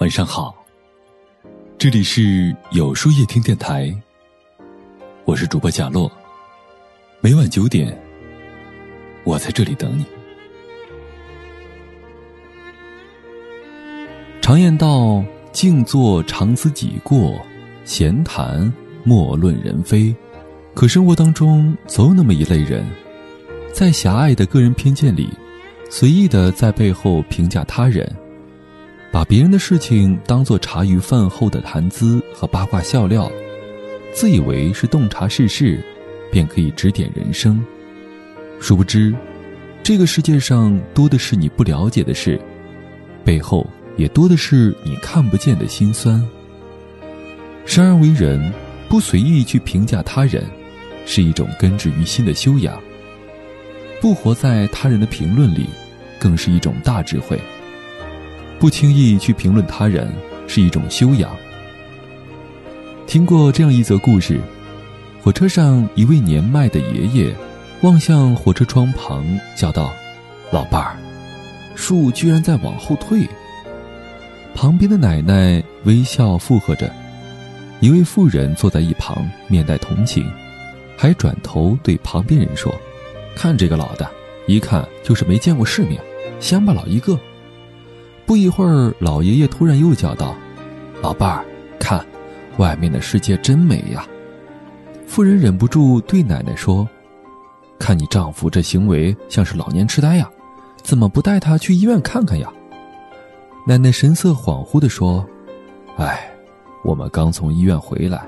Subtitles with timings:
[0.00, 0.54] 晚上好，
[1.76, 3.94] 这里是有书夜听电台，
[5.26, 6.10] 我是主播贾洛。
[7.20, 7.94] 每晚九点，
[9.24, 10.06] 我在这里等你。
[14.40, 15.22] 常言道
[15.52, 17.38] ：“静坐常思己过，
[17.84, 18.72] 闲谈
[19.04, 20.16] 莫论人非。”
[20.72, 22.82] 可生活当中总有那么一类人，
[23.70, 25.28] 在狭隘的个人偏见里，
[25.90, 28.10] 随意的在背后评价他人，
[29.12, 33.30] 把别人的事情当做茶余饭后的谈资和八卦笑料，
[34.12, 35.84] 自以为是洞察世事，
[36.30, 37.62] 便可以指点人生。
[38.60, 39.14] 殊不知，
[39.82, 42.40] 这个世界上多的是你不了解的事，
[43.24, 46.24] 背后也多的是你看不见的辛酸。
[47.66, 48.52] 生而为人，
[48.88, 50.44] 不随意去评价他人。
[51.06, 52.80] 是一种根植于心的修养。
[54.00, 55.66] 不活在他人的评论里，
[56.20, 57.40] 更是一种大智慧。
[58.60, 60.12] 不轻易去评论他人，
[60.46, 61.34] 是一种修养。
[63.06, 64.38] 听过这样一则故事：
[65.22, 67.34] 火车上一位年迈的爷爷，
[67.80, 69.24] 望向火车窗旁，
[69.56, 69.90] 叫道
[70.52, 70.94] ：“老伴儿，
[71.74, 73.26] 树居然在往后退。”
[74.54, 76.92] 旁边的奶奶微笑附和着，
[77.80, 80.30] 一位妇人坐在一旁，面带同情。
[80.98, 82.70] 还转头对旁边人说
[83.34, 84.06] ：“看这个老的，
[84.46, 85.98] 一看就是没见过世面，
[86.40, 87.18] 乡巴佬一个。”
[88.30, 90.36] 不一会儿，老爷爷突然又叫道
[91.02, 91.44] ：“老伴儿，
[91.80, 92.06] 看，
[92.58, 94.06] 外面的世界真美呀！”
[95.04, 96.88] 妇人忍不住对奶奶说
[97.76, 100.30] ：“看你丈夫这行为像是老年痴呆呀，
[100.80, 102.48] 怎么不带他去医院看看呀？”
[103.66, 105.26] 奶奶神色恍惚地说
[105.98, 106.30] ：“哎，
[106.84, 108.24] 我们刚从医院回来。”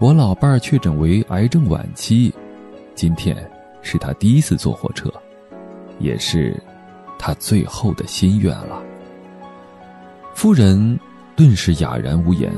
[0.00, 2.34] 我老伴儿确诊为癌症晚期，
[2.96, 3.48] 今天
[3.80, 5.08] 是他第一次坐火车，
[6.00, 6.60] 也是
[7.16, 8.82] 他最后的心愿了。
[10.40, 10.98] 夫人
[11.36, 12.50] 顿时哑然无言。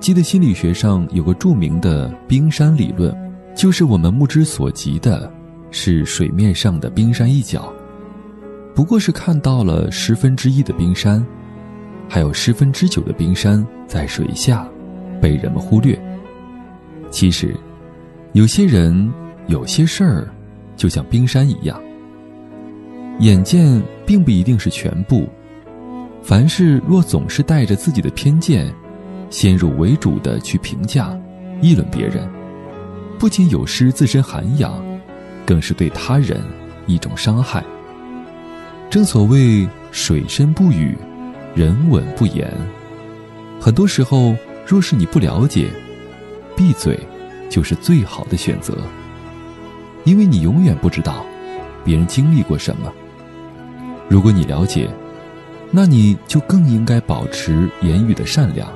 [0.00, 3.10] 记得心理学上有个著名的冰山理论，
[3.56, 5.32] 就是我们目之所及的，
[5.70, 7.72] 是水面上的冰山一角，
[8.74, 11.26] 不过是看到了十分之一的冰山，
[12.06, 14.68] 还有十分之九的冰山在水下，
[15.22, 15.98] 被人们忽略。
[17.10, 17.56] 其实，
[18.34, 19.10] 有些人、
[19.46, 20.28] 有些事儿，
[20.76, 21.80] 就像冰山一样。
[23.20, 25.26] 眼见并不一定是全部。
[26.24, 28.74] 凡事若总是带着自己的偏见，
[29.28, 31.14] 先入为主的去评价、
[31.60, 32.26] 议论别人，
[33.18, 34.82] 不仅有失自身涵养，
[35.44, 36.40] 更是对他人
[36.86, 37.62] 一种伤害。
[38.88, 40.96] 正所谓水深不语，
[41.54, 42.50] 人稳不言。
[43.60, 44.34] 很多时候，
[44.66, 45.68] 若是你不了解。
[46.56, 46.98] 闭嘴，
[47.50, 48.78] 就是最好的选择，
[50.04, 51.26] 因为你永远不知道
[51.84, 52.90] 别人经历过什么。
[54.08, 54.88] 如果你了解，
[55.76, 58.72] 那你就更应该保持言语的善良。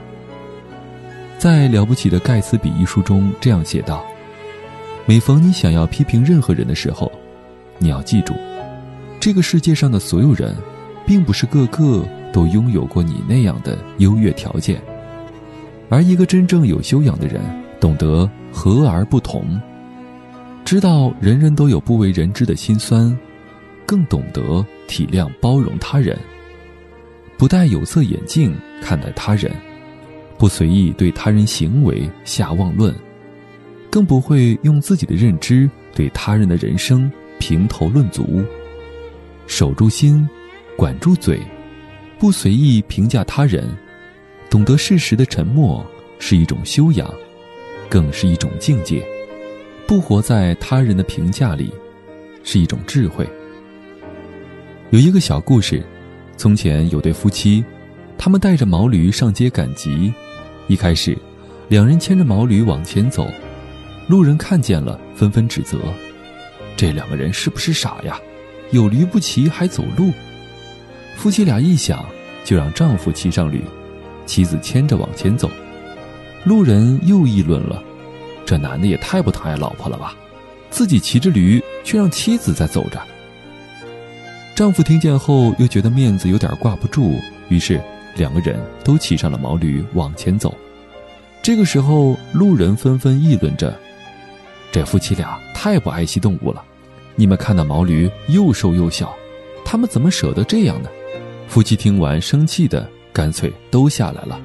[1.38, 4.04] 在《了不起的盖茨比》一书中这样写道：
[5.06, 7.12] 每逢你想要批评任何人的时候，
[7.78, 8.34] 你要记住，
[9.20, 10.56] 这个世界上的所有人，
[11.06, 14.82] 并不是个个都拥有过你那样的优越条件，
[15.88, 17.41] 而一个真正有修养的人。
[17.78, 19.56] 懂得和而不同，
[20.64, 23.16] 知道人人都有不为人知的辛酸，
[23.87, 26.19] 更懂得体谅包容他人。
[27.38, 29.54] 不戴有色眼镜看待他人，
[30.37, 32.93] 不随意对他人行为下妄论，
[33.88, 38.43] 更不会用自己的认知对他人的人生评头论足。
[39.47, 40.28] 守住心，
[40.76, 41.41] 管住嘴，
[42.19, 43.65] 不随意评价他人，
[44.50, 45.87] 懂得适时的沉默
[46.19, 47.09] 是一种修养。
[47.88, 49.03] 更是一种境界，
[49.87, 51.72] 不活在他人的评价里，
[52.44, 53.26] 是一种智慧。
[54.91, 55.82] 有一个小故事：
[56.38, 57.65] 从前有对夫妻，
[58.16, 60.15] 他们带着毛驴上街赶集。
[60.69, 61.19] 一开始，
[61.66, 63.26] 两人牵着毛驴往前走，
[64.06, 65.76] 路人看见了，纷纷指责
[66.76, 68.21] ：“这两个人是不是傻呀？
[68.71, 70.12] 有驴不骑还走路？”
[71.19, 72.06] 夫妻俩一想，
[72.44, 73.61] 就让丈夫骑上驴，
[74.25, 75.50] 妻子牵着往前走。
[76.44, 77.82] 路人又议论了
[78.46, 80.14] ：“这男的也太不疼爱老婆了吧，
[80.70, 83.02] 自己骑着驴，却让妻子在走着。”
[84.58, 87.14] 丈夫听见后又觉得面子有点挂不住，
[87.49, 87.81] 于是
[88.16, 90.52] 两个人都骑上了毛驴往前走。
[91.40, 93.78] 这个时候，路人纷纷议论着
[94.72, 96.60] ：“这夫妻俩太不爱惜动物了！
[97.14, 99.14] 你们看那毛驴又瘦又小，
[99.64, 100.90] 他们怎么舍得这样呢？”
[101.46, 104.40] 夫妻听完，生气的干脆都下来了，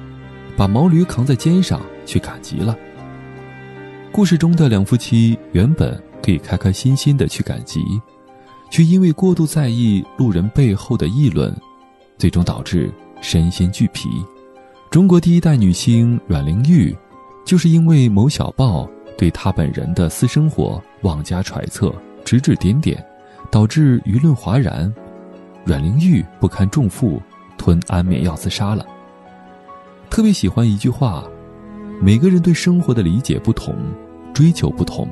[0.56, 1.80] 把毛驴扛在肩上。
[2.06, 2.78] 去赶集了。
[4.12, 7.80] 故事中的两夫妻原本可以开开心心的去赶集，
[8.74, 11.54] 却因为过度在意路人背后的议论，
[12.18, 14.08] 最终导致身心俱疲。
[14.90, 16.92] 中国第一代女星阮玲玉，
[17.46, 21.94] 就是因为某小报对她本人的私生活妄加揣测、
[22.24, 23.00] 指指点点，
[23.48, 24.92] 导致舆论哗然。
[25.64, 27.22] 阮玲玉不堪重负，
[27.56, 28.84] 吞安眠药自杀了。
[30.10, 31.22] 特别喜欢一句话：
[32.02, 33.72] 每个人对生活的理解不同，
[34.32, 35.08] 追求不同，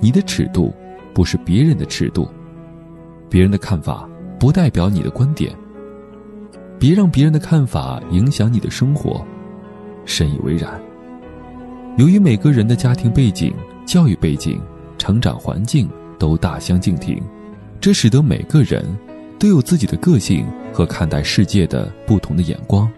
[0.00, 0.74] 你的尺度
[1.14, 2.28] 不是别人的尺度，
[3.28, 4.08] 别人的看法
[4.38, 5.54] 不代表你的观点。
[6.78, 9.24] 别让别人的看法影响你的生活，
[10.04, 10.80] 深以为然。
[11.96, 13.54] 由于每个人的家庭背景、
[13.86, 14.60] 教育背景、
[14.98, 15.88] 成长环境
[16.18, 17.22] 都大相径庭，
[17.80, 18.84] 这使得每个人
[19.38, 22.90] 都有自己的个性和看待世界的不同的眼光。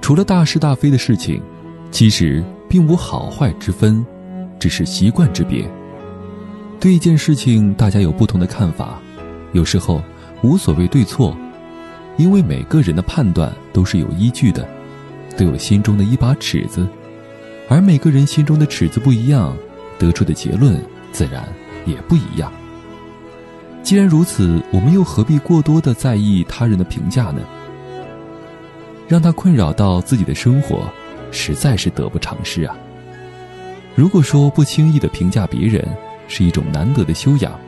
[0.00, 1.42] 除了大是大非的事情，
[1.90, 4.06] 其实并无好坏之分，
[4.60, 5.68] 只是习惯之别。
[6.78, 8.99] 对一件事情，大家有不同的看法，
[9.52, 10.02] 有时候
[10.42, 11.36] 无所谓对错。
[12.16, 14.68] 因为每个人的判断都是有依据的，
[15.38, 16.86] 都有心中的一把尺子，
[17.66, 19.56] 而每个人心中的尺子不一样，
[19.98, 20.78] 得出的结论
[21.12, 21.48] 自然
[21.86, 22.52] 也不一样。
[23.82, 27.40] 既然如此，我们又何必过多的在意他人的评价呢？
[29.08, 30.92] 让他困扰到自己的生活，
[31.30, 32.76] 实在是得不偿失啊。
[33.94, 35.82] 如果说不轻易的评价别人
[36.28, 37.58] 是一种难得的修养，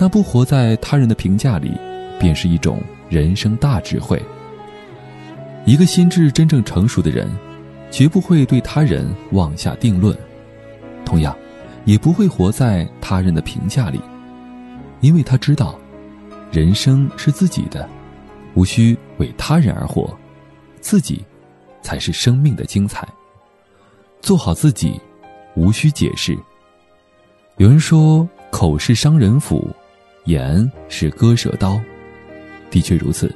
[0.00, 1.78] 那不活在他人的评价里，
[2.18, 2.82] 便是一种。
[3.10, 4.22] 人生大智慧。
[5.66, 7.28] 一个心智真正成熟的人，
[7.90, 10.16] 绝不会对他人妄下定论，
[11.04, 11.36] 同样，
[11.84, 14.00] 也不会活在他人的评价里，
[15.00, 15.76] 因为他知道，
[16.52, 17.86] 人生是自己的，
[18.54, 20.16] 无需为他人而活，
[20.80, 21.24] 自己，
[21.82, 23.06] 才是生命的精彩。
[24.22, 25.00] 做好自己，
[25.56, 26.38] 无需解释。
[27.56, 29.68] 有人说，口是伤人斧，
[30.24, 31.80] 言是割舌刀。
[32.70, 33.34] 的确如此，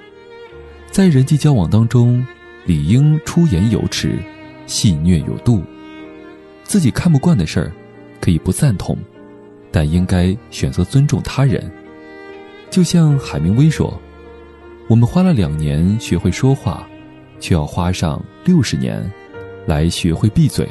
[0.91, 2.25] 在人际交往当中，
[2.67, 4.17] 理应出言有尺，
[4.67, 5.63] 戏谑有度。
[6.63, 7.73] 自己看不惯的事儿，
[8.21, 8.97] 可以不赞同，
[9.71, 11.71] 但应该选择尊重他人。
[12.71, 14.01] 就像海明威说
[14.89, 16.89] ：“我们花了两年学会说话，
[17.41, 19.05] 却要花上六十年，
[19.67, 20.69] 来学会闭嘴。”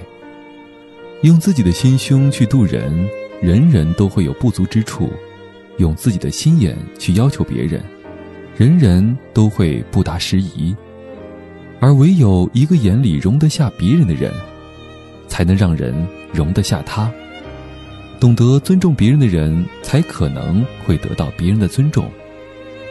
[1.22, 3.08] 用自己的心胸去度人，
[3.42, 5.08] 人人都会有不足之处；
[5.78, 7.82] 用自己的心眼去要求别人。
[8.56, 10.76] 人人都会不达时宜，
[11.80, 14.32] 而唯有一个眼里容得下别人的人，
[15.28, 17.12] 才能让人容得下他。
[18.20, 22.06] 懂得尊重别人的人，才可能会得到别人的尊重；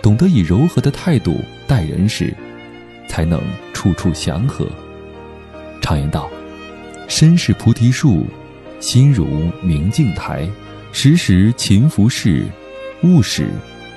[0.02, 2.34] 懂得以柔和的态度待人时，
[3.08, 3.40] 才能
[3.72, 4.68] 处处祥和。
[5.80, 6.28] 常言道
[7.08, 8.26] ：“身是菩提树，
[8.80, 9.26] 心如
[9.62, 10.48] 明镜台，
[10.90, 12.44] 时时勤拂拭，
[13.02, 13.48] 勿使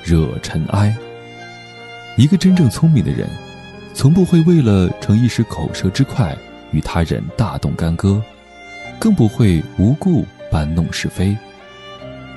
[0.03, 0.95] 惹尘埃。”
[2.17, 3.27] 一个真正聪明的人，
[3.93, 6.35] 从不会为了逞一时口舌之快
[6.71, 8.21] 与他人大动干戈，
[8.97, 11.35] 更不会无故搬弄是非。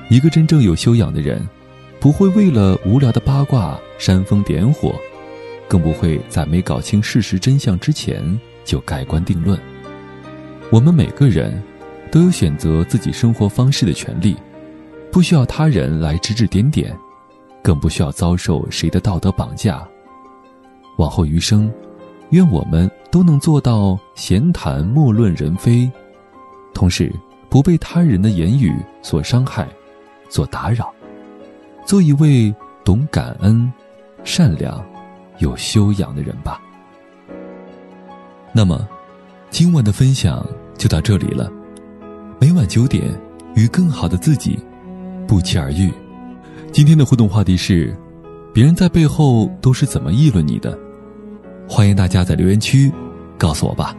[0.09, 1.41] 一个真正有修养的人，
[1.99, 4.93] 不会为了无聊的八卦煽风点火，
[5.67, 9.57] 更不会在没搞清事实真相之前就盖棺定论。
[10.71, 11.61] 我们每个人
[12.11, 14.35] 都有选择自己生活方式的权利，
[15.11, 16.97] 不需要他人来指指点点。
[17.61, 19.85] 更不需要遭受谁的道德绑架。
[20.97, 21.71] 往后余生，
[22.29, 25.91] 愿我们都能做到闲谈莫论人非，
[26.73, 27.13] 同时
[27.49, 29.67] 不被他人的言语所伤害、
[30.29, 30.89] 所打扰，
[31.85, 32.53] 做一位
[32.85, 33.71] 懂感恩、
[34.23, 34.83] 善良、
[35.39, 36.61] 有修养的人吧。
[38.53, 38.87] 那么，
[39.49, 40.45] 今晚的分享
[40.77, 41.51] 就到这里了。
[42.39, 43.03] 每晚九点，
[43.53, 44.57] 与更好的自己
[45.29, 45.93] 不期而遇。
[46.71, 47.95] 今天的互动话题是：
[48.51, 50.75] 别人在背后都是怎么议论你的？
[51.67, 52.91] 欢迎大家在留言区
[53.37, 53.95] 告诉我吧。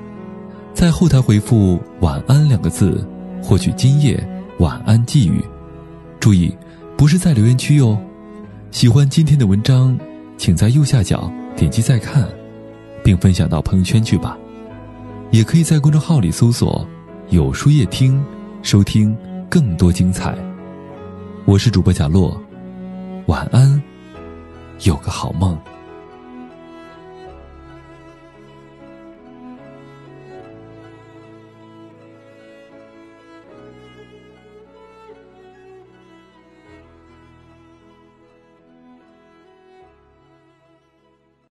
[0.75, 3.07] 在后台回复“晚安”两个字，
[3.41, 4.21] 获取今夜
[4.59, 5.41] 晚安寄语。
[6.19, 6.53] 注意，
[6.97, 7.97] 不是在留言区哟。
[8.73, 9.97] 喜欢今天的文章，
[10.37, 12.29] 请在右下角点击再看，
[13.05, 14.37] 并分享到朋友圈去吧。
[15.31, 16.85] 也可以在公众号里搜索
[17.31, 18.21] “有书夜听”，
[18.63, 19.17] 收听
[19.49, 20.37] 更多精彩。
[21.47, 22.41] 我是主播贾洛。
[23.27, 23.83] 晚安，
[24.85, 25.59] 有个好梦。